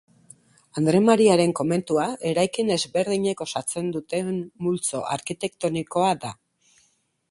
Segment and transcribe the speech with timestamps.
[0.79, 4.35] Andre Mariaren komentua, eraikin ezberdinek osatzen duten
[4.69, 6.39] multzo arkitektonikoa da.